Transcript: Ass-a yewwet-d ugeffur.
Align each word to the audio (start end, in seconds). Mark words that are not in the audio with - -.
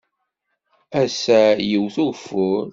Ass-a 1.01 1.39
yewwet-d 1.69 1.97
ugeffur. 2.05 2.65